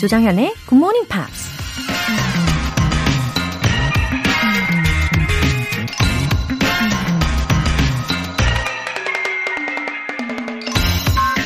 [0.00, 1.54] 조장현의 Good Morning Pops.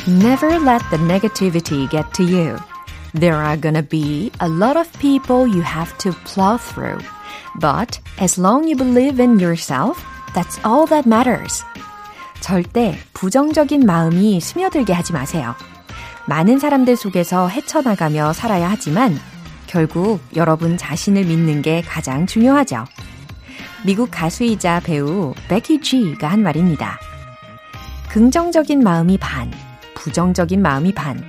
[0.07, 2.57] Never let the negativity get to you.
[3.13, 6.99] There are gonna be a lot of people you have to plow through.
[7.59, 11.63] But as long you believe in yourself, that's all that matters.
[12.41, 15.55] 절대 부정적인 마음이 스며들게 하지 마세요.
[16.26, 19.18] 많은 사람들 속에서 헤쳐나가며 살아야 하지만
[19.66, 22.84] 결국 여러분 자신을 믿는 게 가장 중요하죠.
[23.84, 26.98] 미국 가수이자 배우 베키 G가 한 말입니다.
[28.08, 29.50] 긍정적인 마음이 반,
[29.94, 31.22] 부정적인 마음이 반.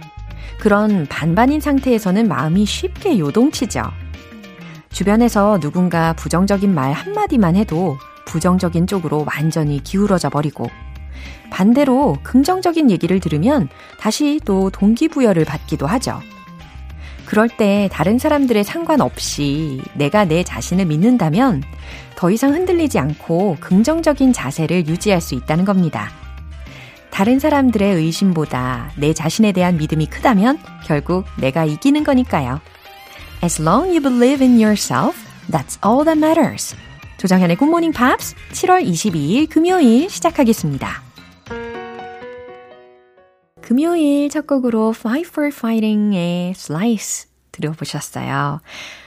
[0.60, 3.84] 그런 반반인 상태에서는 마음이 쉽게 요동치죠.
[4.90, 10.68] 주변에서 누군가 부정적인 말 한마디만 해도 부정적인 쪽으로 완전히 기울어져 버리고
[11.50, 16.22] 반대로 긍정적인 얘기를 들으면 다시 또 동기부여를 받기도 하죠.
[17.26, 21.64] 그럴 때 다른 사람들의 상관없이 내가 내 자신을 믿는다면
[22.16, 26.12] 더 이상 흔들리지 않고 긍정적인 자세를 유지할 수 있다는 겁니다.
[27.10, 32.60] 다른 사람들의 의심보다 내 자신에 대한 믿음이 크다면 결국 내가 이기는 거니까요.
[33.44, 35.18] As long you believe in yourself,
[35.50, 36.76] that's all that matters.
[37.28, 41.02] Good Morning Pops 7월 22일 금요일 시작하겠습니다.
[43.62, 48.62] 금요일 첫 곡으로 Fight for Fighting의 Slice 들어보셨어요.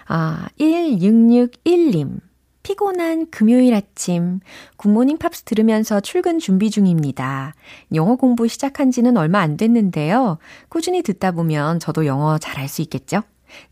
[0.08, 2.18] 아, 1661님.
[2.64, 4.40] 피곤한 금요일 아침,
[4.76, 7.54] 굿모닝 팝스 들으면서 출근 준비 중입니다.
[7.94, 10.38] 영어 공부 시작한 지는 얼마 안 됐는데요.
[10.68, 13.22] 꾸준히 듣다 보면 저도 영어 잘할 수 있겠죠?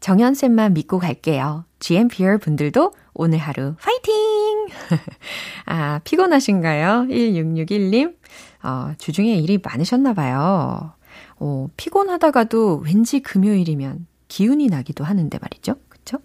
[0.01, 1.65] 정현쌤만 믿고 갈게요.
[1.81, 4.36] GMPer 분들도 오늘 하루 파이팅!
[5.67, 7.07] 아, 피곤하신가요?
[7.09, 8.17] 1661님.
[8.63, 10.93] 어, 주중에 일이 많으셨나 봐요.
[11.39, 15.77] 어, 피곤하다가도 왠지 금요일이면 기운이 나기도 하는데 말이죠.
[15.89, 16.19] 그쵸?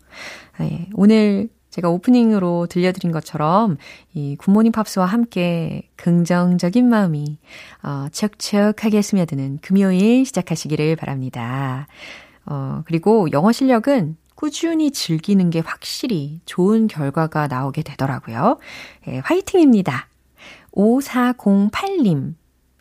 [0.59, 3.77] 네, 오늘 제가 오프닝으로 들려드린 것처럼
[4.13, 7.37] 이 굿모닝 팝스와 함께 긍정적인 마음이
[7.83, 11.87] 어, 촉촉하게 스며드는 금요일 시작하시기를 바랍니다.
[12.45, 18.57] 어, 그리고 영어 실력은 꾸준히 즐기는 게 확실히 좋은 결과가 나오게 되더라고요.
[19.07, 20.07] 예, 화이팅입니다.
[20.73, 22.33] 5408님.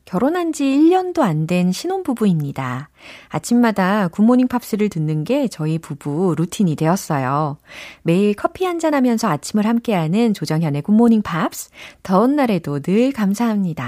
[0.07, 2.89] 결혼한 지 1년도 안 된 신혼부부입니다.
[3.29, 7.59] 아침마다 굿모닝 팝스를 듣는 게 저희 부부 루틴이 되었어요.
[8.05, 11.69] 매일 커피 한잔 하면서 아침을 함께하는 조정현의 굿모닝 팝스.
[12.03, 13.85] 더운 날에도 늘 감사합니다.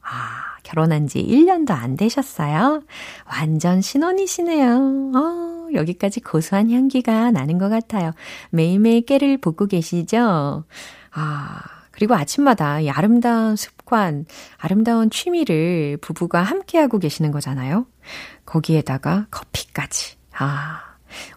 [0.00, 2.84] 아, 결혼한 지 1년도 안 되셨어요?
[3.26, 5.10] 완전 신혼이시네요.
[5.16, 8.12] 어, 여기까지 고소한 향기가 나는 것 같아요.
[8.50, 10.64] 매일매일 깨를 볶고 계시죠?
[11.12, 11.60] 아,
[11.90, 14.24] 그리고 아침마다 이 아름다운 습관,
[14.56, 17.86] 아름다운 취미를 부부가 함께하고 계시는 거잖아요.
[18.46, 20.16] 거기에다가 커피까지.
[20.38, 20.90] 아,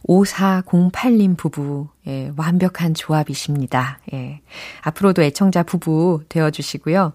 [0.07, 3.99] 5408님 부부, 예, 완벽한 조합이십니다.
[4.13, 4.41] 예.
[4.81, 7.13] 앞으로도 애청자 부부 되어주시고요.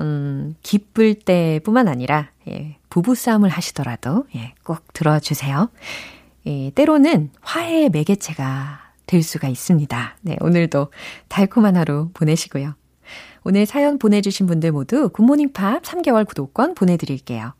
[0.00, 5.70] 음, 기쁠 때 뿐만 아니라, 예, 부부싸움을 하시더라도, 예, 꼭 들어주세요.
[6.46, 10.16] 예, 때로는 화해의 매개체가 될 수가 있습니다.
[10.22, 10.90] 네, 오늘도
[11.28, 12.74] 달콤한 하루 보내시고요.
[13.44, 17.54] 오늘 사연 보내주신 분들 모두 굿모닝 팝 3개월 구독권 보내드릴게요.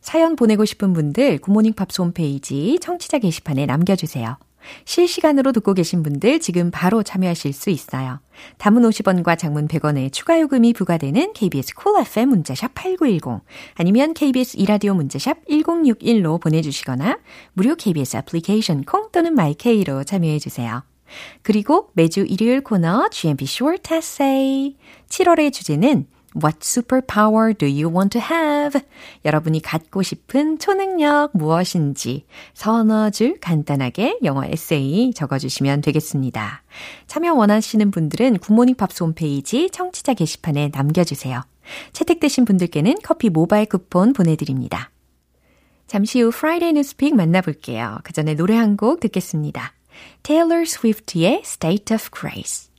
[0.00, 4.36] 사연 보내고 싶은 분들 굿모닝 팝스 홈페이지 청취자 게시판에 남겨주세요.
[4.84, 8.20] 실시간으로 듣고 계신 분들 지금 바로 참여하실 수 있어요.
[8.58, 13.42] 단문 50원과 장문 100원의 추가 요금이 부과되는 KBS 쿨 cool FM 문자샵 8910
[13.74, 17.18] 아니면 KBS 2라디오 문자샵 1061로 보내주시거나
[17.52, 20.82] 무료 KBS 애플리케이션 콩 또는 my K로 참여해 주세요.
[21.42, 24.76] 그리고 매주 일요일 코너 GMP Short Essay.
[25.08, 28.80] 7월의 주제는 What superpower do you want to have?
[29.24, 32.24] 여러분이 갖고 싶은 초능력 무엇인지
[32.54, 36.62] 서너 줄 간단하게 영어 에세이 적어주시면 되겠습니다.
[37.08, 41.42] 참여 원하시는 분들은 굿모닝 팝스 홈페이지 청취자 게시판에 남겨주세요.
[41.92, 44.90] 채택되신 분들께는 커피 모바일 쿠폰 보내드립니다.
[45.88, 47.98] 잠시 후 Friday Newspeak 만나볼게요.
[48.04, 49.72] 그 전에 노래 한 곡 듣겠습니다.
[50.22, 52.69] Taylor Swift의 State of Grace.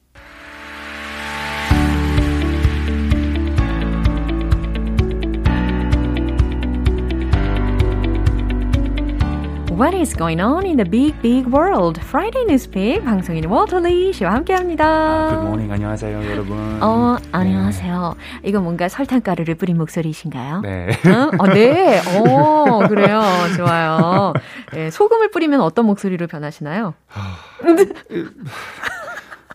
[9.82, 12.00] What is going on in the big, big world?
[12.00, 15.30] Friday Newspeak 방송인 월터리 씨와 함께합니다.
[15.30, 16.84] Good morning, 안녕하세요, 여러분.
[16.84, 18.16] 어, 안녕하세요.
[18.16, 18.50] 네.
[18.50, 20.62] 이거 뭔가 설탕 가루를 뿌린 목소리이신가요?
[20.62, 20.90] 네.
[21.08, 22.00] 어, 어 네.
[22.00, 23.24] 어, 그래요.
[23.58, 24.34] 좋아요.
[24.72, 26.94] 네, 소금을 뿌리면 어떤 목소리로 변하시나요?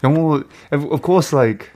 [0.02, 0.42] 영어,
[0.72, 1.70] of course, like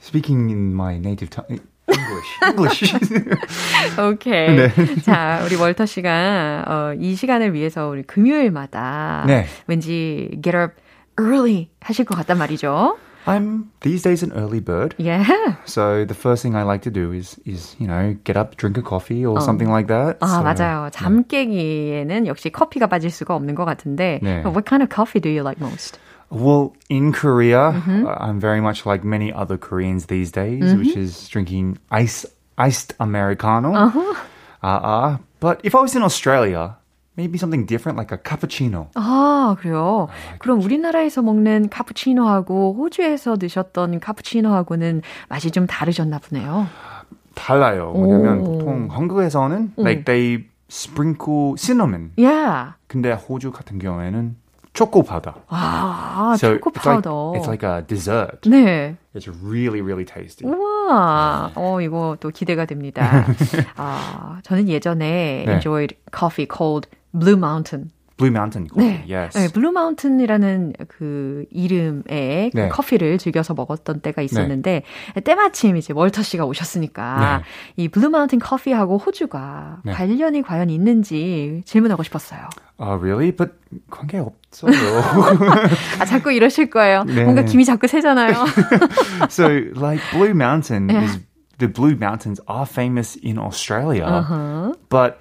[0.00, 1.60] speaking in my native tongue.
[1.92, 3.98] English, English.
[3.98, 4.56] 오케이.
[4.56, 4.70] 네.
[5.02, 9.46] 자, 우리 월터 씨가 어, 이 시간을 위해서 우리 금요일마다 네.
[9.66, 10.74] 왠지 get up
[11.20, 12.96] early 하실 것 같단 말이죠.
[13.24, 14.96] I'm these days an early bird.
[14.98, 15.54] Yeah.
[15.64, 18.78] So the first thing I like to do is is you know get up, drink
[18.78, 19.42] a coffee or 어.
[19.42, 20.18] something like that.
[20.20, 20.90] 아 so, 맞아요.
[20.90, 24.18] 잠 깨기에는 역시 커피가 빠질 수가 없는 것 같은데.
[24.22, 24.42] 네.
[24.42, 25.98] What kind of coffee do you like most?
[26.31, 28.05] Well, in Korea, mm-hmm.
[28.05, 30.79] uh, I'm very much like many other Koreans these days, mm-hmm.
[30.79, 32.25] which is drinking ice
[32.57, 33.73] iced americano.
[33.73, 34.15] Uh-huh.
[34.61, 36.75] Uh, uh, but if I was in Australia,
[37.15, 38.89] maybe something different like a cappuccino.
[38.95, 40.07] 아, 그래요.
[40.09, 46.67] like 그럼 우리나라에서 먹는 카푸치노하고 호주에서 드셨던 카푸치노하고는 맛이 좀 다르셨나 보네요.
[47.35, 47.91] 달라요.
[47.91, 48.43] 뭐냐면 오.
[48.43, 49.81] 보통 한국에서는 오.
[49.81, 52.11] like they sprinkle cinnamon.
[52.17, 52.73] Yeah.
[52.87, 54.35] 근데 호주 같은 경우에는
[54.72, 55.34] 초코 파우더.
[55.48, 57.32] 아, so 초코 파우더.
[57.36, 58.40] It's like, it's like a dessert.
[58.48, 58.96] 네.
[59.14, 60.46] It's really, really tasty.
[60.46, 63.26] 우와, 어, 이거 또 기대가 됩니다.
[63.76, 65.52] 아, 저는 예전에 네.
[65.52, 67.90] enjoyed coffee called Blue Mountain.
[68.22, 69.04] Blue Mountain coffee.
[69.04, 69.04] 네.
[69.08, 69.36] Yes.
[69.36, 72.68] 네, Blue Mountain이라는 그 이름의 그 네.
[72.68, 74.82] 커피를 즐겨서 먹었던 때가 있었는데
[75.14, 75.20] 네.
[75.20, 77.82] 때마침 이제 월터 씨가 오셨으니까 네.
[77.82, 79.92] 이 Blue Mountain 커피하고 호주가 네.
[79.92, 82.48] 관련이 과연 있는지 질문하고 싶었어요.
[82.78, 83.32] 아, uh, really?
[83.32, 83.54] But
[83.90, 84.72] 관계 없어요.
[85.98, 87.02] 아, 자꾸 이러실 거예요.
[87.04, 87.24] 네.
[87.24, 88.34] 뭔가 김이 자꾸 새잖아요.
[89.28, 91.18] so, like Blue Mountain is
[91.58, 94.74] the Blue Mountains are famous in Australia, uh-huh.
[94.88, 95.18] but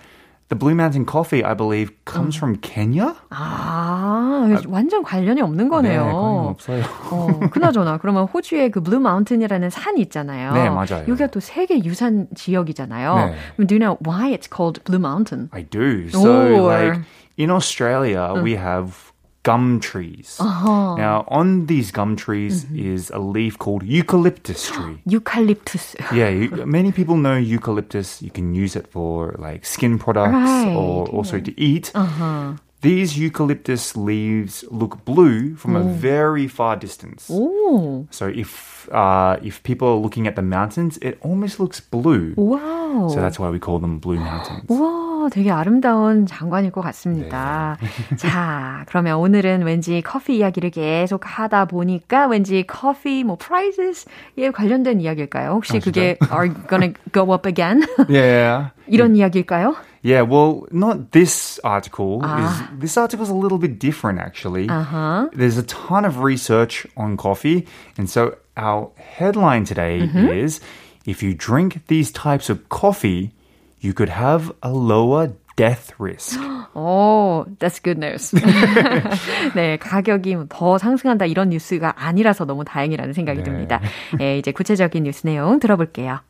[0.52, 2.38] The Blue Mountain Coffee, I believe, comes 음.
[2.38, 3.16] from Kenya.
[3.30, 6.04] 아, 완전 관련이 없는 거네요.
[6.04, 6.84] 네, 관련 없어요.
[7.10, 10.52] 어, 그나저나 그러면 호주에 그 Blue Mountain이라는 산이 있잖아요.
[10.52, 11.06] 네, 맞아요.
[11.08, 13.16] 여기가 또 세계 유산 지역이잖아요.
[13.16, 13.66] 네.
[13.66, 15.48] Do you know why it's called Blue Mountain?
[15.54, 16.10] I do.
[16.10, 16.68] So, or...
[16.68, 17.00] like
[17.38, 18.44] in Australia, 음.
[18.44, 19.11] we have
[19.44, 20.38] gum trees.
[20.40, 20.96] Uh-huh.
[20.96, 22.94] Now, on these gum trees mm-hmm.
[22.94, 25.02] is a leaf called eucalyptus tree.
[25.06, 25.96] eucalyptus.
[26.14, 28.22] yeah, you, many people know eucalyptus.
[28.22, 30.76] You can use it for like skin products right.
[30.76, 31.92] or also to eat.
[31.96, 32.54] Uh-huh.
[32.83, 35.81] These eucalyptus leaves look blue from Ooh.
[35.81, 37.31] a very far distance.
[37.31, 38.07] Ooh.
[38.11, 42.35] So if uh, if people are looking at the mountains, it almost looks blue.
[42.37, 43.09] Wow.
[43.09, 44.69] So that's why we call them blue mountains.
[44.69, 47.79] 와, 되게 아름다운 장관일 것 같습니다.
[47.81, 48.17] 네.
[48.17, 55.53] 자, 그러면 오늘은 왠지 커피 이야기를 계속 하다 보니까 왠지 커피 뭐 prizes에 관련된 이야기일까요?
[55.53, 57.83] 혹시 아, 그게 are gonna go up again?
[58.09, 58.71] yeah.
[58.87, 59.75] 이런 이야기일까요?
[60.03, 62.21] Yeah, well, not this article.
[62.23, 62.71] Ah.
[62.73, 64.69] Is, this article is a little bit different, actually.
[64.69, 65.29] Uh-huh.
[65.33, 67.67] There's a ton of research on coffee,
[67.99, 70.29] and so our headline today mm-hmm.
[70.29, 70.61] is:
[71.07, 73.33] If you drink these types of coffee,
[73.81, 76.39] you could have a lower death risk.
[76.77, 78.31] Oh, that's good news.
[79.55, 83.45] 네, 가격이 더 상승한다 이런 뉴스가 아니라서 너무 다행이라는 생각이 네.
[83.45, 83.81] 듭니다.
[84.19, 86.21] 네, 이제 구체적인 뉴스 내용 들어볼게요.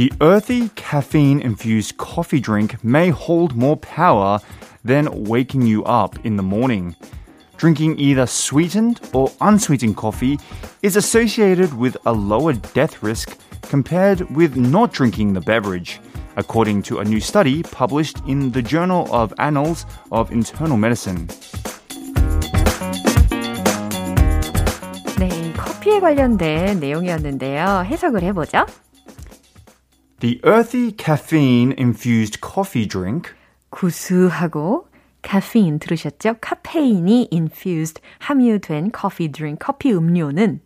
[0.00, 4.40] The earthy caffeine infused coffee drink may hold more power
[4.84, 6.94] than waking you up in the morning.
[7.56, 10.38] Drinking either sweetened or unsweetened coffee
[10.82, 16.00] is associated with a lower death risk compared with not drinking the beverage,
[16.36, 21.26] according to a new study published in the Journal of Annals of Internal Medicine.
[25.18, 27.84] 네, 커피에 관련된 내용이었는데요.
[27.86, 28.66] 해석을 해보죠.
[30.21, 33.33] The earthy caffeine infused coffee drink
[33.71, 34.85] 구수하고
[35.23, 36.35] caffeine 들으셨죠?
[36.39, 40.61] 카페인이 infused 함유된 coffee drink 커피 음료는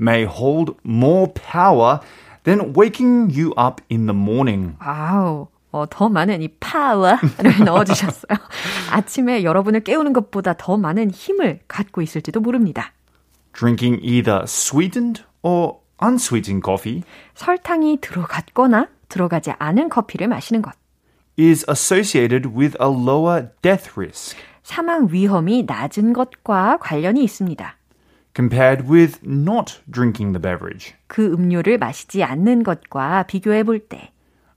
[0.00, 1.98] may hold more power
[2.44, 4.76] than waking you up in the morning.
[4.78, 5.48] 아우.
[5.72, 7.18] 어, 더 많은 이 파워를
[7.66, 8.38] 넣어주셨어요.
[8.92, 12.92] 아침에 여러분을 깨우는 것보다 더 많은 힘을 갖고 있을지도 모릅니다.
[13.54, 17.02] Drinking either sweetened or unsweetened coffee
[17.34, 20.74] 설탕이 들어갔거나 들어가지 않은 커피를 마시는 것
[21.38, 27.76] is associated with a lower death risk 사망 위험이 낮은 것과 관련이 있습니다.
[28.34, 30.94] compared with not drinking the beverage.
[31.06, 34.10] 그 음료를 마시지 않는 것과 비교해 볼 때.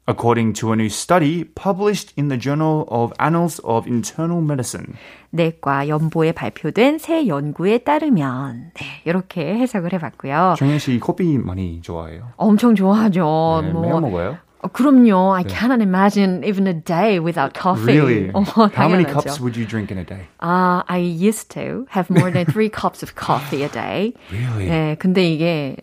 [0.10, 4.94] According to a new study published in the Journal of Annals of Internal Medicine.
[5.32, 10.56] 내과 연보에 발표된 새 연구에 따르면 네, 이렇게 해석을 해봤고요.
[10.58, 12.30] 정현 씨 커피 많이 좋아해요?
[12.38, 13.62] 엄청 좋아하죠.
[13.66, 14.38] 네, 뭐, 매일 먹어요?
[14.60, 15.36] 어, 그럼요.
[15.36, 15.50] I 네.
[15.54, 17.94] cannot imagine even a day without coffee.
[18.00, 18.32] Really?
[18.34, 18.42] 어,
[18.74, 20.28] How many cups would you drink in a day?
[20.42, 24.14] Uh, I used to have more than three cups of coffee a day.
[24.32, 24.66] Really?
[24.68, 25.78] 네, 근데 이게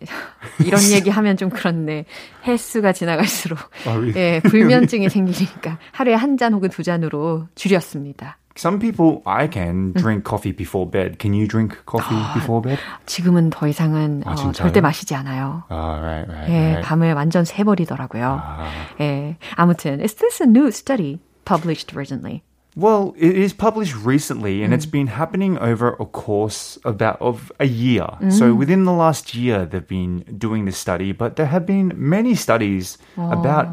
[0.59, 2.03] 이런 얘기하면 좀 그렇네.
[2.45, 4.13] 횟수가 지나갈수록 oh, really?
[4.19, 8.37] 예, 불면증이 생기니까 하루에 한 잔 혹은 두 잔으로 줄였습니다.
[8.56, 11.18] some people I can drink coffee before bed.
[11.18, 12.78] Can you drink coffee before bed?
[13.06, 14.52] 지금은 더 이상은 아, 어, 진짜요?
[14.52, 15.64] 절대 마시지 않아요.
[15.70, 16.84] Oh, right, right, 예, right.
[16.84, 18.40] 밤을 완전 새버리더라고요.
[18.42, 18.68] 아.
[19.00, 22.42] 예, 아무튼, is this a new study published recently?
[22.76, 27.66] Well, it is published recently and it's been happening over a course about of a
[27.66, 28.06] year.
[28.30, 32.36] So within the last year they've been doing this study, but there have been many
[32.36, 33.66] studies about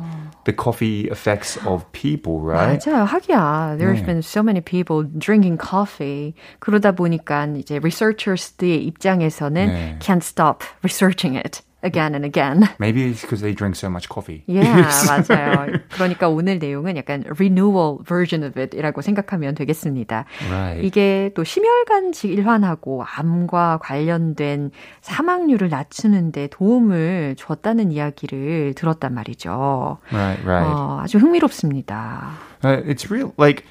[0.46, 2.80] the coffee effects of people, right?
[2.80, 3.06] 맞아요.
[3.06, 3.78] 하기야.
[3.78, 4.06] There's 네.
[4.06, 6.34] been so many people drinking coffee.
[6.60, 10.00] 그러다 보니까 이제 researchers의 입장에서는 네.
[10.00, 12.69] can't stop researching it Again and again.
[12.79, 14.43] Maybe it's because they drink so much coffee.
[14.47, 15.81] Yeah, 맞아요.
[15.91, 20.25] 그러니까 오늘 내용은 약간 renewal version of it이라고 생각하면 되겠습니다.
[20.51, 20.87] Right.
[20.87, 24.71] 이게 또 심혈관 질환하고 암과 관련된
[25.01, 29.99] 사망률을 낮추는데 도움을 줬다는 이야기를 들었단 말이죠.
[30.13, 30.73] Right, right.
[30.73, 32.31] 어, 아주 흥미롭습니다.
[32.65, 33.33] Uh, it's real.
[33.37, 33.65] Like,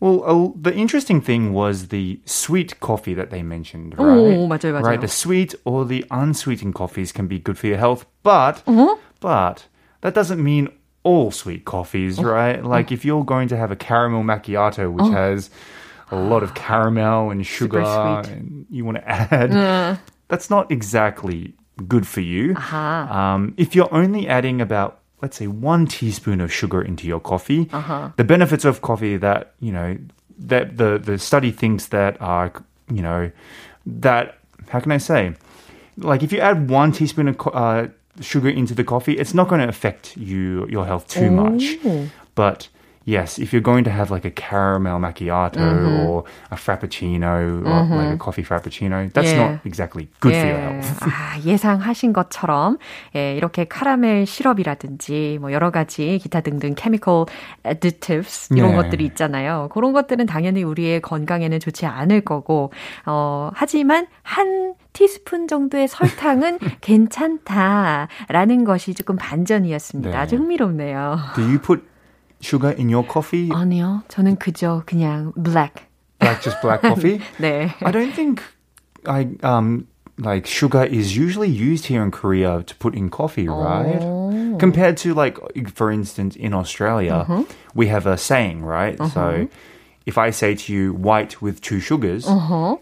[0.00, 4.04] well, uh, the interesting thing was the sweet coffee that they mentioned, right?
[4.06, 4.82] 오, 맞아요, 맞아요.
[4.82, 8.96] Right, the sweet or the unsweetened coffees can be good for your health, but Uh-huh.
[9.20, 9.64] but
[10.02, 10.68] that doesn't mean
[11.02, 12.24] all sweet coffees, Oh.
[12.24, 12.62] right?
[12.62, 15.48] Like if you're going to have a caramel macchiato, which has
[16.12, 18.36] a lot of caramel and sugar, Super sweet.
[18.36, 21.54] and you want to add, that's not exactly
[21.88, 22.54] good for you.
[22.54, 23.10] 아하.
[23.10, 27.69] Um, if you're only adding about let's say one teaspoon of sugar into your coffee,
[27.71, 28.09] Uh-huh.
[28.17, 29.97] the benefits of coffee that you know
[30.39, 32.51] that the the study thinks that are
[32.91, 33.31] you know
[33.85, 34.37] that
[34.69, 35.33] how can I say?
[35.97, 37.87] Like if you add one teaspoon of uh,
[38.21, 41.63] sugar into the coffee, it's not going to affect you your health too much,
[42.35, 42.69] but
[43.03, 46.05] Yes, if you're going to have like a caramel macchiato Mm-hmm.
[46.05, 49.57] or a frappuccino or like a coffee frappuccino, that's Yeah.
[49.57, 50.61] not exactly good for your 예.
[50.61, 50.99] health.
[51.01, 52.77] 아, 예상하신 것처럼
[53.15, 57.25] 예, 이렇게 카라멜 시럽이라든지 뭐 여러 가지 기타 등등 chemical
[57.65, 58.75] additives 이런 네.
[58.77, 59.69] 것들이 있잖아요.
[59.71, 62.71] 그런 것들은 당연히 우리의 건강에는 좋지 않을 거고
[63.07, 70.11] 어, 하지만 한 티스푼 정도의 설탕은 괜찮다라는 것이 조금 반전이었습니다.
[70.11, 70.15] 네.
[70.17, 71.17] 아주 흥미롭네요.
[71.35, 71.81] Do you put
[72.40, 73.48] sugar in your coffee?
[73.50, 75.82] 아니요, 저는 그저 그냥 black.
[76.20, 77.20] Like just black coffee?
[77.38, 77.72] 네.
[77.82, 78.42] I don't think
[79.06, 79.86] I um
[80.18, 84.00] like sugar is usually used here in Korea to put in coffee, right?
[84.58, 85.36] Compared to like
[85.74, 87.26] for instance in Australia,
[87.74, 88.96] we have a saying, right?
[89.12, 89.46] So
[90.06, 92.26] if I say to you white with two sugars,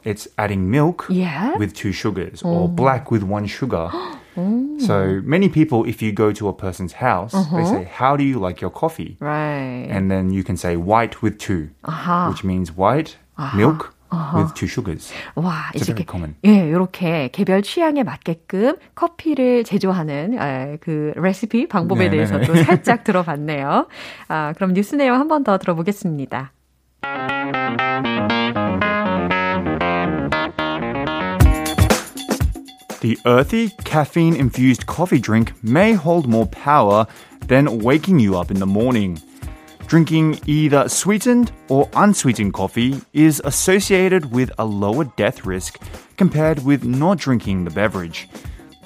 [0.05, 1.57] it's adding milk Yeah.
[1.59, 3.91] with two sugars or black with one sugar.
[4.81, 8.39] So many people if you go to a person's house, they say, "How do you
[8.41, 9.87] like your coffee?" Right.
[9.89, 12.29] And then you can say white with two, 아하.
[12.29, 13.17] which means white
[13.55, 13.95] milk
[14.35, 15.13] with two sugars.
[15.37, 16.35] 와, It's 이제 very common.
[16.45, 22.55] 예, 이렇게 개별 취향에 맞게끔 커피를 제조하는 에, 그 레시피 방법에 네, 대해서 네, 또
[22.57, 23.87] 살짝 들어봤네요.
[24.29, 26.53] 아, 그럼 뉴스 내용 한 번 더 들어보겠습니다.
[33.01, 37.07] The earthy, caffeine infused coffee drink may hold more power
[37.47, 39.21] than waking you up in the morning.
[39.87, 45.79] Drinking either sweetened or unsweetened coffee is associated with a lower death risk
[46.17, 48.29] compared with not drinking the beverage,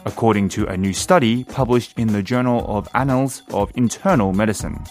[0.05, 4.83] according to a new study published in the Journal of Annals of Internal Medicine.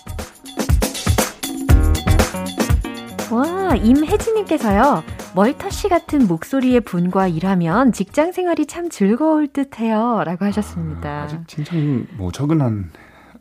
[3.30, 5.04] 와, 임혜진님께서요.
[5.35, 10.23] 멀터씨 같은 목소리의 분과 일하면 직장 생활이 참 즐거울 듯해요.
[10.25, 11.23] 라고 하셨습니다.
[11.23, 11.73] 아 직 진짜
[12.17, 12.91] 뭐 적은 한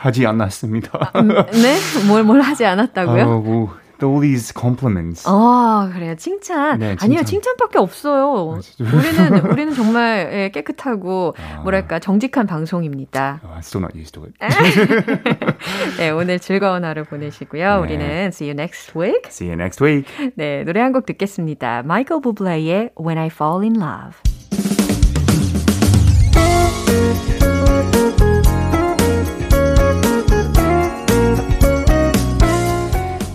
[0.00, 1.12] 하지 않았습니다.
[1.52, 1.76] 네?
[2.06, 3.22] 뭘, 뭘 하지 않았다고요?
[3.24, 3.74] 어, 뭐,
[4.06, 5.26] all these compliments.
[5.28, 6.14] 어, 그래요.
[6.16, 6.78] 칭찬.
[6.78, 7.40] 네, 아니요, 칭찬.
[7.40, 8.58] 칭찬밖에 없어요.
[8.80, 13.40] 우리는, 우리는 정말 예, 깨끗하고, 뭐랄까, 정직한 방송입니다.
[13.44, 14.34] Oh, I'm still not used to it.
[15.98, 17.76] 네, 오늘 즐거운 하루 보내시고요.
[17.76, 17.80] 네.
[17.80, 19.22] 우리는 see you next week.
[19.26, 20.06] See you next week.
[20.36, 21.82] 네, 노래 한 곡 듣겠습니다.
[21.84, 24.16] 마이클 부블레의 When I Fall in Love.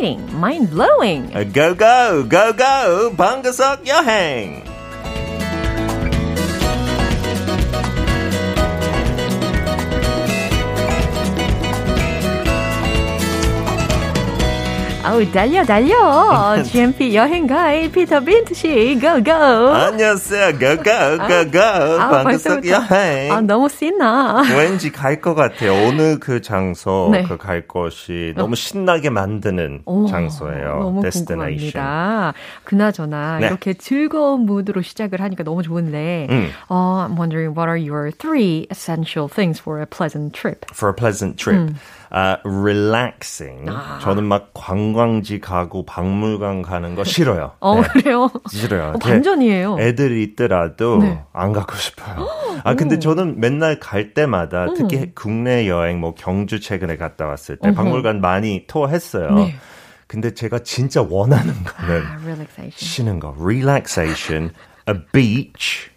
[0.00, 1.30] Exciting, mind-blowing.
[1.52, 3.52] Go go go go 방구
[15.10, 16.62] 아우, 달려, 달려.
[16.62, 19.32] GMP 여행 가이 피터 빈트 씨, go, go.
[19.34, 20.52] 안녕하세요.
[21.98, 23.32] 아, 방구석 여행.
[23.32, 24.40] 아, 너무 신나.
[24.56, 25.72] 왠지 갈 것 같아요.
[25.88, 27.24] 어느 그 장소, 네.
[27.24, 30.78] 그갈 곳이 너무 신나게 만드는 오, 장소예요.
[30.78, 31.72] 너무 destination.
[31.72, 32.34] 궁금합니다.
[32.62, 33.46] 그나저나 네.
[33.48, 36.50] 이렇게 즐거운 무드로 시작을 하니까 너무 좋은데, 음.
[36.68, 40.64] 어, I'm wondering what are your three essential things for a pleasant trip?
[40.72, 41.74] For a pleasant trip.
[42.12, 43.70] Uh, relaxing.
[43.70, 44.00] 아.
[44.02, 47.52] 저는 막 관광지 가고 박물관 가는 거 싫어요.
[47.60, 47.88] 어, 네.
[47.88, 48.28] 그래요?
[48.50, 48.94] 싫어요.
[48.94, 49.76] 어, 반전이에요.
[49.78, 51.22] 애들이 있더라도 네.
[51.32, 52.28] 안 가고 싶어요.
[52.64, 57.68] 아 근데 저는 맨날 갈 때마다 특히 국내 여행 뭐 경주 최근에 갔다 왔을 때
[57.68, 57.76] 어허.
[57.76, 59.32] 박물관 많이 투어했어요.
[59.34, 59.54] 네.
[60.08, 62.72] 근데 제가 진짜 원하는 거는 아, relaxation.
[62.74, 64.50] 쉬는 거, relaxation,
[64.88, 65.90] a beach,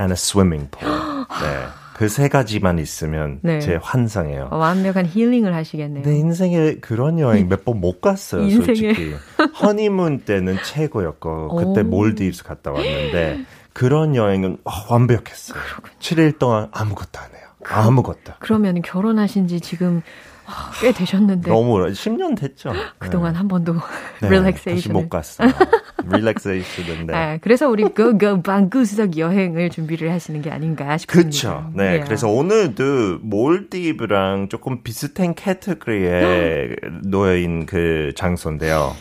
[0.00, 0.90] and a swimming pool.
[1.40, 1.81] 네.
[2.02, 3.60] 그 세 가지만 있으면 네.
[3.60, 4.48] 제 환상이에요.
[4.50, 6.02] 어, 완벽한 힐링을 하시겠네요.
[6.04, 8.50] 내 인생에 그런 여행 몇 번 못 갔어요.
[8.50, 9.14] 솔직히.
[9.62, 11.84] 허니문 때는 최고였고, 그때 오.
[11.90, 15.60] 몰디브스 갔다 왔는데, 그런 여행은 어, 완벽했어요.
[16.00, 17.42] 7일 동안 아무것도 안 해요.
[17.64, 18.32] 아무것도.
[18.40, 20.02] 그러면 결혼하신 지 지금
[20.44, 22.72] 아, 꽤 되셨는데 너무, 10년 됐죠.
[22.98, 23.78] 그동안 한 번도 네,
[24.20, 25.48] 다시 relaxation 못 갔어요.
[26.06, 27.14] Relaxation인데.
[27.14, 31.28] 아, 그래서 우리 고고 방구석 여행을 준비를 하시는 게 아닌가 싶습니다.
[31.28, 31.70] 그쵸.
[31.74, 31.82] 네.
[31.84, 32.04] Yeah.
[32.06, 38.94] 그래서 오늘도 몰디브랑 조금 비슷한 캐테고리에 놓여있는 그 장소인데요.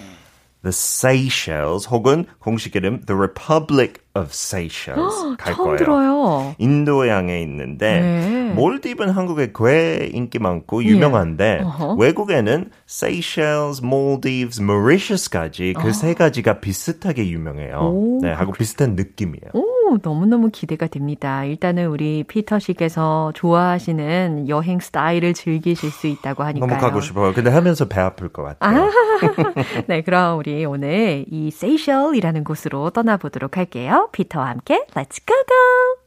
[0.63, 5.77] The Seychelles 혹은 공식 이름 The Republic of Seychelles 갈 처음 거예요.
[5.77, 6.55] 들어요.
[6.57, 8.53] 인도양에 있는데 네.
[8.55, 11.93] 몰디브는 한국에 꽤 인기 많고 유명한데 어허.
[11.93, 17.75] 외국에는 Seychelles, Maldives, Mauritius까지 그세 가지가 비슷하게 유명해요.
[17.75, 17.79] 아.
[17.87, 19.51] 오, 네, 하고 비슷한 느낌이에요.
[19.53, 21.43] 오, 너무너무 기대가 됩니다.
[21.45, 26.67] 일단은 우리 피터 씨께서 좋아하시는 여행 스타일을 즐기실 수 있다고 하니까요.
[26.69, 27.33] 너무 가고 싶어요.
[27.33, 28.89] 근데 하면서 배 아플 것 같아요.
[29.87, 34.00] 네, 그럼 우리 오늘 이 세이셸이라는 곳으로 떠나보도록 할게요.
[34.12, 36.06] 피터와 함께 Let's go go!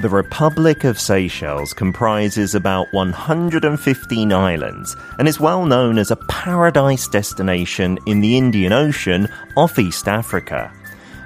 [0.00, 7.06] The Republic of Seychelles comprises about 115 islands and is well known as a paradise
[7.06, 10.72] destination in the Indian Ocean off East Africa.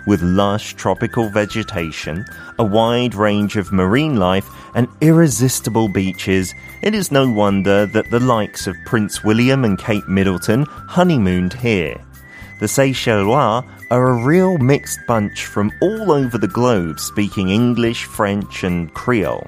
[0.10, 2.26] With lush tropical vegetation,
[2.58, 8.20] a wide range of marine life, and irresistible beaches, it is no wonder that the
[8.20, 11.96] likes of Prince William and Kate Middleton honeymooned here.
[12.60, 18.64] The Seychellois are a real mixed bunch from all over the globe speaking English, French,
[18.64, 19.46] and Creole,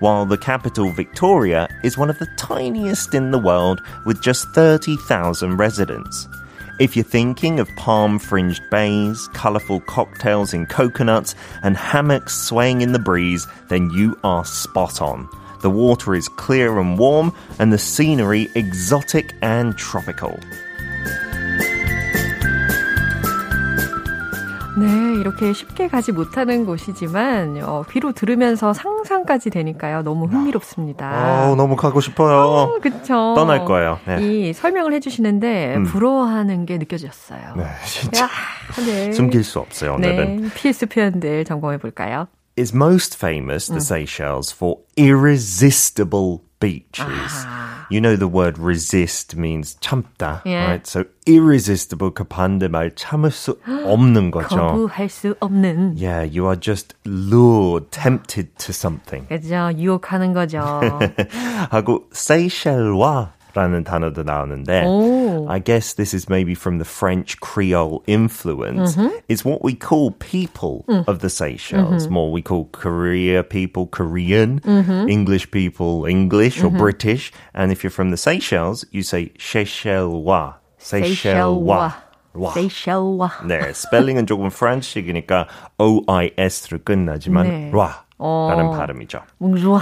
[0.00, 5.56] while the capital, Victoria, is one of the tiniest in the world with just 30,000
[5.56, 6.26] residents.
[6.80, 12.92] If you're thinking of palm fringed bays, colourful cocktails in coconuts, and hammocks swaying in
[12.92, 15.28] the breeze, then you are spot on.
[15.60, 20.40] The water is clear and warm, and the scenery exotic and tropical.
[25.20, 30.02] 이렇게 쉽게 가지 못하는 곳이지만 어, 귀로 들으면서 상상까지 되니까요.
[30.02, 31.50] 너무 흥미롭습니다.
[31.50, 32.36] 어, 너무 가고 싶어요.
[32.40, 33.34] 어, 그쵸.
[33.36, 33.98] 떠날 거예요.
[34.06, 34.18] 네.
[34.20, 35.84] 이 설명을 해주시는데 음.
[35.84, 37.54] 부러워하는 게 느껴졌어요.
[37.56, 38.28] 네, 진짜 야,
[38.84, 39.12] 네.
[39.12, 40.42] 숨길 수 없어요, 오늘은.
[40.42, 42.26] 네, 필수 표현들 점검해 볼까요?
[42.58, 47.46] Is most famous, the Seychelles, for irresistible beaches.
[47.89, 50.65] You know the word resist means 참다, Yeah.
[50.67, 50.87] right?
[50.87, 54.55] So irresistible 그 반대말 참을 수 없는 거죠.
[54.57, 55.95] 거부할 수 없는.
[55.97, 59.27] Yeah, you are just lured, tempted to something.
[59.27, 59.71] 그죠?
[59.77, 60.59] 유혹하는 거죠.
[61.69, 65.47] 하고 Seychellois 라는 단어도 나오는데 오.
[65.49, 68.97] I guess this is maybe from the French Creole influence.
[69.29, 72.09] It's what we call people of the Seychelles.
[72.09, 74.59] More we call Korea people Korean,
[75.07, 77.31] English people English or British.
[77.53, 80.55] And if you're from the Seychelles, you say Seychellois.
[80.77, 81.93] 세이셸와.
[82.33, 82.51] 와.
[82.53, 83.47] 세이셸와.
[83.47, 85.47] 네, 스펠링은 조금 프렌치식이니까
[85.79, 87.71] O-I-S로 끝나지만 네.
[87.71, 89.21] 라라는 발음이죠.
[89.39, 89.81] 뭉주아.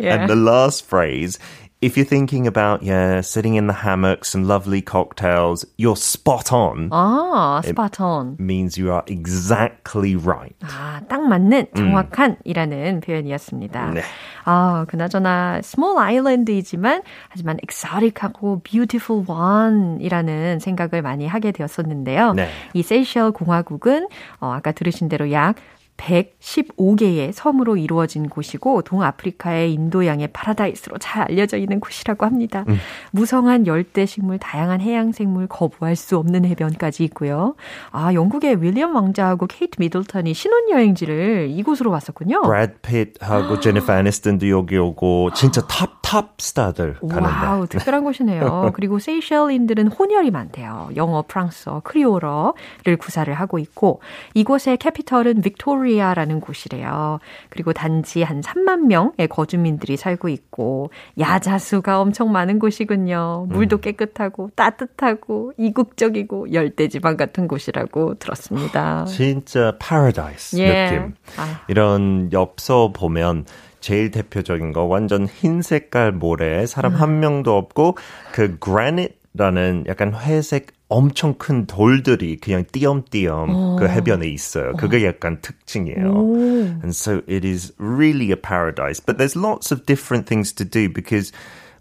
[0.00, 1.38] And the last phrase,
[1.83, 6.89] if you're thinking about, yeah, sitting in the hammock, some lovely cocktails, you're spot on,
[6.91, 8.39] 아, 스파톤.
[8.39, 10.55] means you are exactly right.
[10.61, 13.91] 아, 딱 맞는 정확한이라는 표현이었습니다.
[13.91, 14.01] 네.
[14.45, 22.33] 아, 그나저나 small island이지만 하지만 exotic하고 beautiful one이라는 생각을 많이 하게 되었었는데요.
[22.33, 22.47] 네.
[22.73, 24.07] 이 세이셸 공화국은
[24.39, 25.55] 어, 아까 들으신 대로 약
[25.97, 32.65] 115개의 섬으로 이루어진 곳이고 동아프리카의 인도양의 파라다이스로 잘 알려져 있는 곳이라고 합니다.
[32.67, 32.77] 음.
[33.11, 37.55] 무성한 열대 식물, 다양한 해양 생물, 거부할 수 없는 해변까지 있고요.
[37.91, 42.41] 아, 영국의 윌리엄 왕자하고 케이트 미들턴이 신혼여행지를 이곳으로 왔었군요.
[42.41, 47.25] 브래드 피트하고 제니퍼 애니스턴도 여기 오고 진짜 top top 스타들 가는데.
[47.25, 48.69] Wow, 특별한 곳이네요.
[48.75, 50.89] 그리고 세이셸인들은 혼혈이 많대요.
[50.95, 53.99] 영어, 프랑스어, 크리올어를 구사를 하고 있고
[54.35, 57.17] 이곳의 capital은 빅토리아라는 곳이래요.
[57.49, 63.47] 그리고 단지 한 3만 명의 거주민들이 살고 있고 야자수가 엄청 많은 곳이군요.
[63.49, 63.81] 물도 음.
[63.81, 69.05] 깨끗하고 따뜻하고 이국적이고 열대지방 같은 곳이라고 들었습니다.
[69.05, 70.91] 진짜 파라다이스 예.
[70.91, 71.15] 느낌.
[71.37, 71.61] 아.
[71.67, 73.45] 이런 엽서 보면
[73.83, 77.01] 제일 대표적인 거 완전 흰 색깔 모래 사람 음.
[77.01, 77.97] 한 명도 없고
[78.31, 83.75] 그 granite라는 약간 회색 엄청 큰 돌들이 그냥 띄엄띄엄 오.
[83.75, 84.73] 그 해변에 있어요.
[84.73, 86.07] 그게 약간 특징이에요.
[86.07, 86.35] 오.
[86.81, 89.03] And so it is really a paradise.
[89.03, 91.33] But there's lots of different things to do because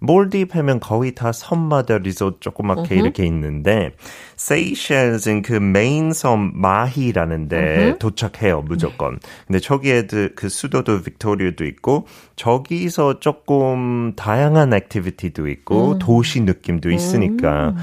[0.02, 3.02] 몰디브 하면 거의 다 섬마다 리조트 조그맣게 uh-huh.
[3.02, 3.92] 이렇게 있는데
[4.36, 7.98] 세이셸은 그 메인 섬 마히라는 데 uh-huh.
[7.98, 9.20] 도착해요 무조건.
[9.46, 17.74] 근데 저기에 그 수도도 빅토리아도 있고 저기서 조금 다양한 activity도 있고 도시 느낌도 있으니까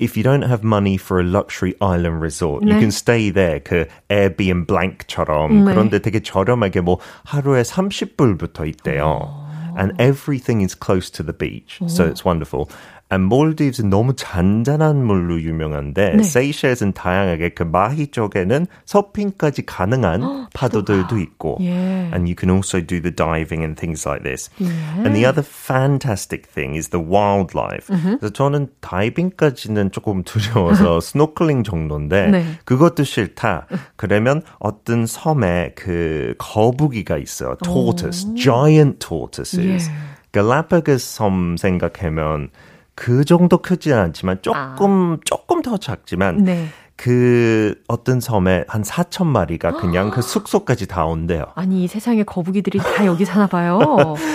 [0.00, 2.72] if you don't have money for a luxury island resort, 네.
[2.72, 3.60] you can stay there.
[3.60, 5.72] 그 Airbnb blank처럼 네.
[5.72, 9.04] 그런데 되게 저렴하게 뭐 하루에 30불부터 있대요.
[9.04, 9.49] 어.
[9.76, 9.96] And oh.
[9.98, 11.78] everything is close to the beach.
[11.80, 11.88] 오.
[11.88, 12.08] So oh.
[12.08, 12.70] it's wonderful.
[13.12, 16.22] And Maldives 너무 잔잔한 물로 유명한데 네.
[16.22, 22.14] 세이셸은 다양하게 그 마히 쪽에는 서핑까지 가능한 파도들도 있고 yeah.
[22.14, 24.48] and you can also do the diving and things like this.
[24.58, 25.02] Yeah.
[25.02, 27.88] And the other fantastic thing is the wildlife.
[27.90, 28.18] Mm-hmm.
[28.20, 32.44] 그래서 저는 다이빙까지는 조금 두려워서 스노클링 정도인데 네.
[32.64, 33.66] 그것도 싫다.
[33.96, 37.56] 그러면 어떤 섬에 그 거북이가 있어요.
[37.62, 38.34] tortoise, 오.
[38.36, 39.90] giant tortoises.
[39.90, 40.10] Yeah.
[40.32, 42.50] 갈라파고스 섬 생각하면
[43.00, 45.16] 그 정도 크지는 않지만 조금 아.
[45.24, 46.68] 조금 더 작지만 네.
[46.96, 51.46] 그 어떤 섬에 한 4천 마리가 그냥 그 숙소까지 다 온대요.
[51.54, 53.78] 아니 이 세상에 거북이들이 다 여기 사나 봐요.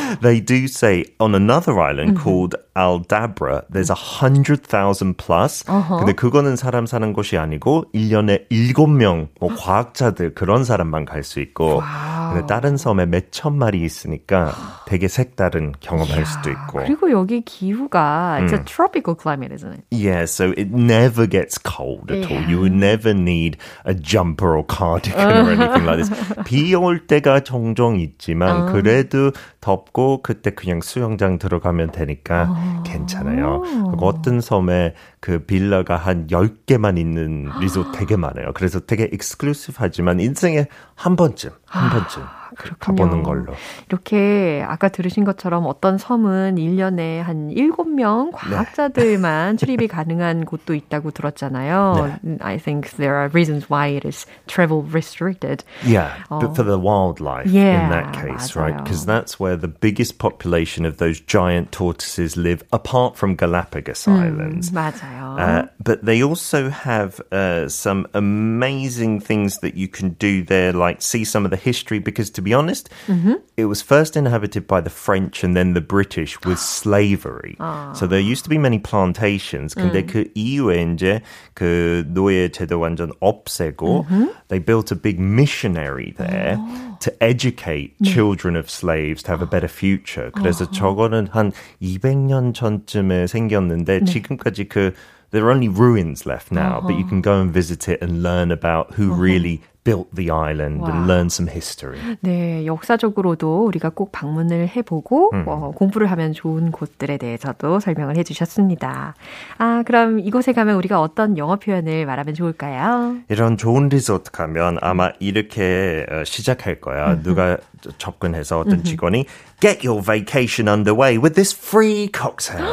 [0.24, 5.64] They do say on another island called Aldabra there's a hundred thousand plus.
[5.70, 6.00] Uh-huh.
[6.00, 11.82] 근데 그거는 사람 사는 곳이 아니고 1년에 7명 뭐 과학자들 그런 사람만 갈 수 있고
[11.82, 11.86] 근
[12.34, 14.54] 데 다른 섬에 몇 천 마리 있으니까
[14.88, 16.80] 되게 색다른 경험할 이야, 수도 있고.
[16.80, 19.84] 그리고 여기 기후가 it's a tropical climate, isn't it?
[19.92, 22.32] Yeah, so it never gets cold at yeah.
[22.32, 22.50] all.
[22.50, 26.12] You would never need a jumper or cardigan or anything like this.
[26.46, 33.62] 비 올 때가 종종 있지만 그래도 덥고 그때 그냥 수영장 들어가면 되니까 괜찮아요.
[33.62, 38.52] 그리고 어떤 섬에 그 빌라가 한 10개만 있는 리조트 되게 많아요.
[38.54, 42.97] 그래서 되게 익스클루시브하지만 인생에 한 번쯤, 한 번쯤 그렇군요.
[42.97, 43.55] 가보는 걸로.
[43.89, 49.57] 이렇게 아까 들으신 것처럼 어떤 섬은 1년에 한 7명 과학자들만 네.
[49.57, 52.19] 출입이 가능한 곳도 있다고 들었잖아요.
[52.23, 52.39] 네.
[52.41, 55.65] I think there are reasons why it is travel restricted.
[55.85, 56.41] Yeah, 어.
[56.41, 58.57] but for the wildlife yeah, in that case, 맞아요.
[58.57, 58.77] right?
[58.77, 64.19] Because that's where the biggest population of those giant tortoises live apart from Galapagos 음,
[64.19, 64.73] Islands.
[64.73, 65.39] 맞아요.
[65.39, 71.01] Uh, but they also have uh, some amazing things that you can do there, like
[71.03, 73.35] see some of the history because to be honest, mm-hmm.
[73.57, 77.57] it was first inhabited by the French and then the British with slavery.
[77.59, 77.97] 아.
[77.97, 79.75] So there used to be many plantations.
[79.75, 80.07] 근데 음.
[80.07, 81.23] 그 이후에 이제
[81.55, 84.29] 그 노예 제도 완전 없애고 mm-hmm.
[84.49, 86.99] they built a big missionary there 오.
[87.01, 88.13] to educate 네.
[88.13, 90.31] children of slaves to have a better future.
[90.33, 90.71] 그래서 어.
[90.71, 94.05] 저거는 한 200년 전쯤에 생겼는데 네.
[94.05, 94.93] 지금까지 그
[95.31, 96.89] there are only ruins left now, uh-huh.
[96.89, 99.23] but you can go and visit it and learn about who uh-huh.
[99.23, 100.90] really built the island 와.
[100.90, 101.98] and learn some history.
[102.20, 105.44] 네, 역사적으로도 우리가 꼭 방문을 해보고 음.
[105.48, 109.16] 어, 공부를 하면 좋은 곳들에 대해서도 설명을 해주셨습니다.
[109.60, 113.18] 아, 그럼 이곳에 가면 우리가 어떤 영어 표현을 말하면 좋을까요?
[113.30, 117.14] 이런 좋은 리조트 가면 아마 이렇게 어, 시작할 거야.
[117.14, 117.24] 음흠.
[117.24, 117.58] 누가
[117.98, 119.26] 접근해서 어떤 직원이
[119.62, 122.66] Get your vacation underway with this free cocktail.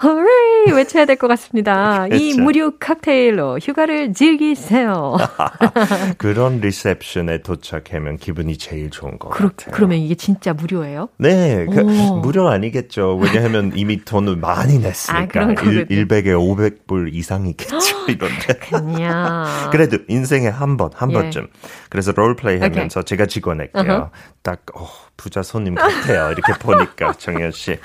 [0.72, 2.06] 외쳐야 될 것 같습니다.
[2.08, 5.16] 이 무료 칵테일로 휴가를 즐기세요.
[6.18, 9.74] 그런 리셉션에 도착하면 기분이 제일 좋은 것 그러, 같아요.
[9.74, 11.08] 그러면 이게 진짜 무료예요?
[11.18, 13.16] 네, 그, 무료 아니겠죠.
[13.16, 15.40] 왜냐하면 이미 돈을 많이 냈으니까.
[15.40, 16.26] 아, 1, 100에
[16.86, 17.76] 500불 이상이겠죠.
[18.08, 18.54] 이런데.
[18.60, 19.46] 그냥.
[19.72, 21.14] 그래도 인생에 한 번, 한 예.
[21.14, 21.48] 번쯤.
[21.88, 23.04] 그래서 롤플레이 하면서 okay.
[23.04, 23.82] 제가 직원할게요.
[23.82, 24.10] Uh-huh.
[24.42, 26.31] 딱, 어, 부자 손님 같아요.
[26.31, 27.77] 이렇게 보니까 정현 씨.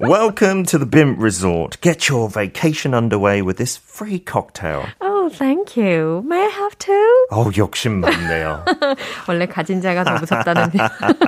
[0.00, 1.80] Welcome to the BIM Resort.
[1.80, 4.86] Get your vacation underway with this free cocktail.
[5.23, 6.21] Oh, thank you.
[6.25, 6.93] May I have two?
[7.29, 8.65] 어우, 욕심 많네요.
[9.29, 10.71] 원래 가진 자가 더 무섭다는.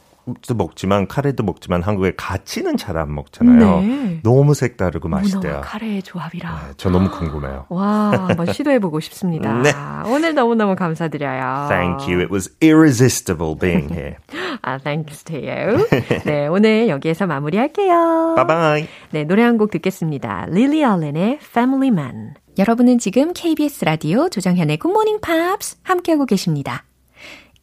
[0.46, 3.80] 도 먹지만 카레도 먹지만 한국에 같이는 잘 안 먹잖아요.
[3.80, 4.20] 네.
[4.22, 5.60] 너무 색다르고 맛있대요.
[5.64, 6.50] 카레의 조합이라.
[6.50, 7.66] 네, 저 너무 궁금해요.
[7.68, 9.52] 와, 한번 시도해보고 싶습니다.
[9.62, 9.70] 네.
[10.06, 11.68] 오늘 너무너무 감사드려요.
[11.68, 12.20] Thank you.
[12.20, 14.16] It was irresistible being here.
[14.62, 15.86] 아, thanks to you.
[16.24, 18.34] 네, 오늘 여기에서 마무리할게요.
[18.36, 18.88] bye bye.
[19.10, 20.46] 네, 노래 한 곡 듣겠습니다.
[20.48, 22.34] Lily Allen의 Family Man.
[22.58, 26.84] 여러분은 지금 KBS 라디오 조정현의 Good Morning Pops 함께하고 계십니다.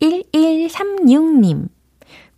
[0.01, 1.67] 1136님.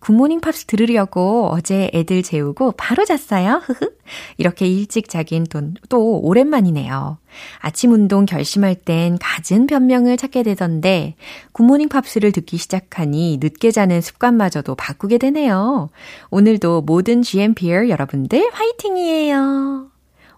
[0.00, 3.62] 굿모닝 팝스 들으려고 어제 애들 재우고 바로 잤어요.
[3.64, 3.92] 흐흐.
[4.38, 7.18] 이렇게 일찍 자긴 또, 또 오랜만이네요.
[7.60, 11.14] 아침 운동 결심할 땐 갖은 변명을 찾게 되던데
[11.52, 15.90] 굿모닝 팝스를 듣기 시작하니 늦게 자는 습관마저도 바꾸게 되네요.
[16.30, 19.90] 오늘도 모든 GMPer 여러분들 화이팅이에요.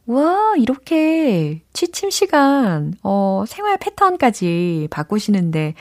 [0.07, 5.75] 와, 이렇게 취침 시간, 어, 생활 패턴까지 바꾸시는데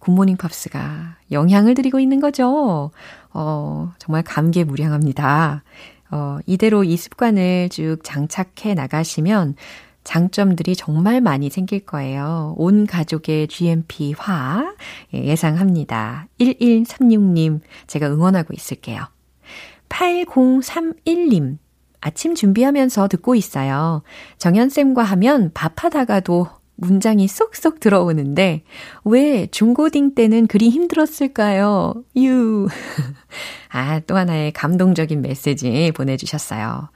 [0.00, 2.90] 굿모닝 팝스가 영향을 드리고 있는 거죠.
[3.32, 5.62] 어, 정말 감개무량합니다.
[6.10, 9.56] 어, 이대로 이 습관을 쭉 장착해 나가시면
[10.04, 12.54] 장점들이 정말 많이 생길 거예요.
[12.56, 14.74] 온 가족의 GMP화
[15.12, 16.28] 예, 예상합니다.
[16.40, 19.02] 1136님, 제가 응원하고 있을게요.
[19.90, 21.58] 8031님,
[22.00, 24.02] 아침 준비하면서 듣고 있어요.
[24.38, 26.48] 정연쌤과 하면 밥하다가도
[26.80, 28.62] 문장이 쏙쏙 들어오는데
[29.04, 32.04] 왜 중고딩 때는 그리 힘들었을까요?
[32.16, 32.68] 유.
[33.70, 36.88] 아, 또 하나의 감동적인 메시지 보내주셨어요.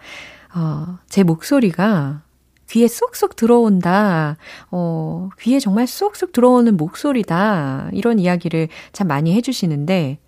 [0.54, 2.22] 어, 제 목소리가
[2.70, 4.36] 귀에 쏙쏙 들어온다.
[4.70, 7.90] 어, 귀에 정말 쏙쏙 들어오는 목소리다.
[7.92, 10.18] 이런 이야기를 참 많이 해주시는데,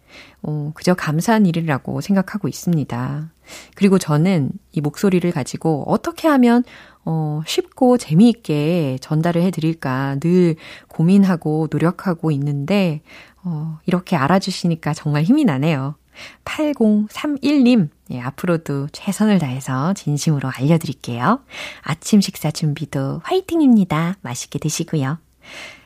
[0.43, 3.31] 어, 그저 감사한 일이라고 생각하고 있습니다.
[3.77, 6.65] 그리고 저는 이 목소리를 가지고 어떻게 하면
[7.05, 10.57] 어, 쉽고 재미있게 전달을 해드릴까 늘
[10.89, 13.03] 고민하고 노력하고 있는데,
[13.43, 15.97] 어, 이렇게 알아주시니까 정말 힘이 나네요.
[16.45, 21.41] 8031님, 예, 앞으로도 최선을 다해서 진심으로 알려드릴게요.
[21.83, 24.17] 아침 식사 준비도 화이팅입니다.
[24.23, 25.19] 맛있게 드시고요.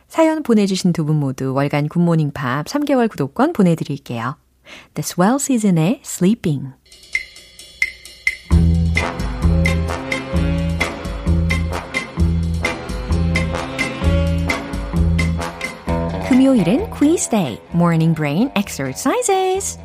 [0.08, 4.36] 사연 보내주신 두 분 모두 월간 굿모닝 팝 3개월 구독권 보내드릴게요.
[4.94, 6.72] The Swell Season의 Sleeping.
[16.48, 19.78] 금요일은 quiz day, morning brain exercises.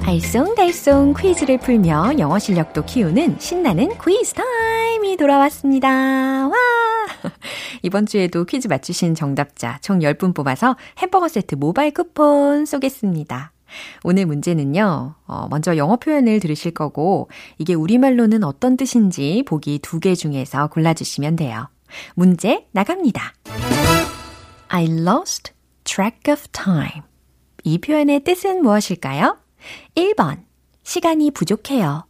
[0.00, 6.48] 알쏭달쏭 퀴즈를 풀며 영어 실력도 키우는 신나는 퀴즈 타임이 돌아왔습니다.
[6.48, 6.54] 와!
[7.82, 13.52] 이번 주에도 퀴즈 맞추신 정답자 총 10분 뽑아서 햄버거 세트 모바일 쿠폰 쏘겠습니다.
[14.04, 17.28] 오늘 문제는요, 어, 먼저 영어 표현을 들으실 거고,
[17.58, 21.68] 이게 우리말로는 어떤 뜻인지 보기 두 개 중에서 골라주시면 돼요.
[22.14, 23.34] 문제 나갑니다.
[24.68, 25.52] I lost
[25.84, 27.02] track of time.
[27.64, 29.36] 이 표현의 뜻은 무엇일까요?
[29.94, 30.44] 1번,
[30.84, 32.06] 시간이 부족해요.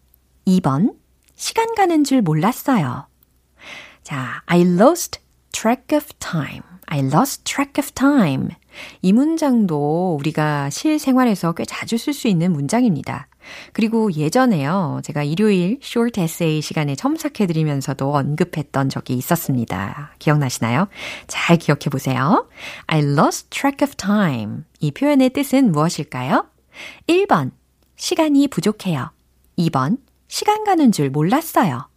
[0.46, 0.94] 2번,
[1.34, 3.06] 시간 가는 줄 몰랐어요.
[4.02, 5.20] 자, I lost
[5.52, 6.62] track of time.
[6.86, 8.48] I lost track of time.
[9.02, 13.28] 이 문장도 우리가 실생활에서 꽤 자주 쓸 수 있는 문장입니다.
[13.72, 20.14] 그리고 예전에요, 제가 일요일 short essay 시간에 첨삭해드리면서도 언급했던 적이 있었습니다.
[20.18, 20.88] 기억나시나요?
[21.26, 22.48] 잘 기억해 보세요.
[22.86, 24.62] I lost track of time.
[24.80, 26.46] 이 표현의 뜻은 무엇일까요?
[27.08, 27.52] 1번,
[27.96, 29.10] 시간이 부족해요.
[29.58, 31.89] 2번, 시간 가는 줄 몰랐어요.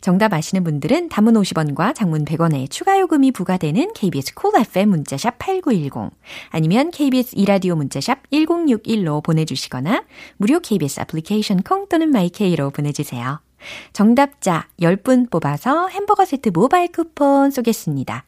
[0.00, 5.38] 정답 아시는 분들은 단문 50원과 장문 100원의 추가 요금이 부과되는 KBS 콜 cool FM 문자샵
[5.38, 6.10] 8910
[6.50, 10.04] 아니면 KBS 이라디오 문자샵 1061로 보내주시거나
[10.36, 13.40] 무료 KBS 애플리케이션 콩 또는 마이케이로 보내주세요.
[13.92, 18.24] 정답자 10분 뽑아서 햄버거 세트 모바일 쿠폰 쏘겠습니다.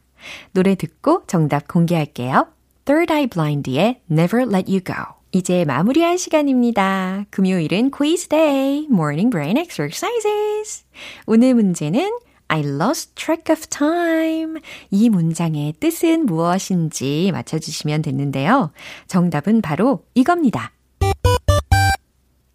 [0.51, 2.47] 노래 듣고 정답 공개할게요.
[2.85, 7.25] Third Eye Blind의 Never Let You Go 이제 마무리할 시간입니다.
[7.29, 10.83] 금요일은 quiz day, morning brain exercises.
[11.27, 12.11] 오늘 문제는
[12.47, 14.59] I lost track of time.
[14.89, 18.71] 이 문장의 뜻은 무엇인지 맞춰주시면 됐는데요.
[19.05, 20.71] 정답은 바로 이겁니다.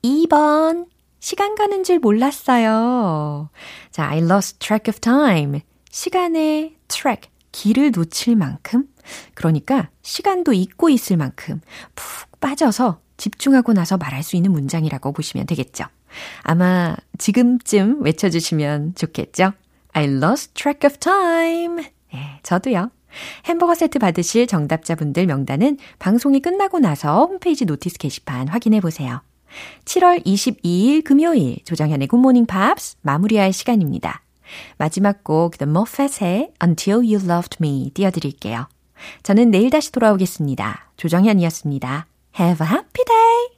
[0.02, 0.86] 2번.
[1.20, 3.48] 시간 가는 줄 몰랐어요.
[3.92, 5.60] 자, I lost track of time.
[5.88, 8.88] 시간의 track, 길을 놓칠 만큼.
[9.34, 11.60] 그러니까 시간도 잊고 있을 만큼
[11.94, 15.84] 푹 빠져서 집중하고 나서 말할 수 있는 문장이라고 보시면 되겠죠.
[16.42, 19.52] 아마 지금쯤 외쳐주시면 좋겠죠?
[19.92, 21.84] I lost track of time.
[22.12, 22.90] 네, 저도요.
[23.46, 29.22] 햄버거 세트 받으실 정답자분들 명단은 방송이 끝나고 나서 홈페이지 notice 게시판 확인해 보세요.
[29.84, 34.22] 7월 22일 금요일 조정현의 굿모닝 팝스 마무리할 시간입니다.
[34.78, 38.66] 마지막 곡 The Moffatts의 Until You Loved Me 띄워드릴게요.
[39.22, 40.92] 저는 내일 다시 돌아오겠습니다.
[40.96, 42.06] 조정현이었습니다.
[42.36, 43.52] Have a happy day!